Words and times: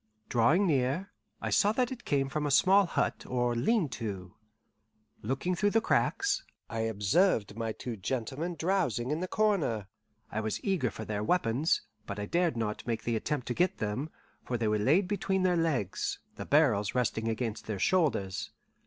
Drawing 0.29 0.65
near, 0.65 1.11
I 1.43 1.51
saw 1.51 1.71
that 1.73 1.91
it 1.91 2.05
came 2.05 2.27
from 2.27 2.47
a 2.47 2.49
small 2.49 2.87
hut 2.87 3.23
or 3.29 3.53
lean 3.53 3.87
to. 3.89 4.33
Looking 5.21 5.53
through 5.53 5.69
the 5.69 5.79
cracks, 5.79 6.43
I 6.71 6.79
observed 6.79 7.55
my 7.55 7.71
two 7.71 7.95
gentlemen 7.97 8.55
drowsing 8.55 9.11
in 9.11 9.19
the 9.19 9.27
corner. 9.27 9.85
I 10.31 10.39
was 10.41 10.59
eager 10.63 10.89
for 10.89 11.05
their 11.05 11.23
weapons, 11.23 11.83
but 12.07 12.17
I 12.17 12.25
dared 12.25 12.57
not 12.57 12.87
make 12.87 13.03
the 13.03 13.15
attempt 13.15 13.45
to 13.49 13.53
get 13.53 13.77
them, 13.77 14.09
for 14.43 14.57
they 14.57 14.67
were 14.67 14.79
laid 14.79 15.07
between 15.07 15.43
their 15.43 15.55
legs, 15.55 16.17
the 16.35 16.45
barrels 16.47 16.95
resting 16.95 17.27
against 17.27 17.67
their 17.67 17.77
shoulders. 17.77 18.49